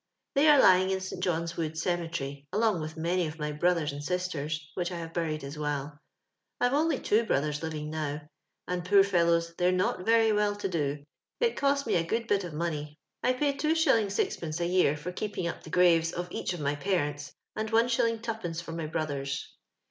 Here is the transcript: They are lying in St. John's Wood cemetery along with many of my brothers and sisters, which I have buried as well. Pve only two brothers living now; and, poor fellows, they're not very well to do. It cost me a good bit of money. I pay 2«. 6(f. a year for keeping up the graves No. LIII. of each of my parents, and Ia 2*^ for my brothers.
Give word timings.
They 0.33 0.47
are 0.47 0.59
lying 0.59 0.89
in 0.89 0.99
St. 0.99 1.21
John's 1.23 1.55
Wood 1.55 1.77
cemetery 1.77 2.47
along 2.51 2.81
with 2.81 2.97
many 2.97 3.27
of 3.27 3.37
my 3.37 3.51
brothers 3.51 3.91
and 3.93 4.03
sisters, 4.03 4.71
which 4.73 4.91
I 4.91 4.97
have 4.97 5.13
buried 5.13 5.43
as 5.43 5.59
well. 5.59 5.99
Pve 6.59 6.71
only 6.71 6.97
two 6.97 7.23
brothers 7.23 7.61
living 7.61 7.91
now; 7.91 8.21
and, 8.67 8.83
poor 8.83 9.03
fellows, 9.03 9.53
they're 9.59 9.71
not 9.71 10.03
very 10.03 10.31
well 10.31 10.55
to 10.55 10.67
do. 10.67 11.03
It 11.39 11.55
cost 11.55 11.85
me 11.85 11.97
a 11.97 12.03
good 12.03 12.25
bit 12.25 12.43
of 12.43 12.51
money. 12.51 12.97
I 13.21 13.33
pay 13.33 13.53
2«. 13.55 13.73
6(f. 13.73 14.59
a 14.59 14.65
year 14.65 14.97
for 14.97 15.11
keeping 15.11 15.45
up 15.45 15.61
the 15.61 15.69
graves 15.69 16.13
No. 16.13 16.17
LIII. 16.17 16.25
of 16.25 16.31
each 16.31 16.53
of 16.55 16.61
my 16.61 16.73
parents, 16.73 17.35
and 17.55 17.69
Ia 17.69 17.75
2*^ 17.83 18.59
for 18.63 18.71
my 18.71 18.87
brothers. 18.87 19.53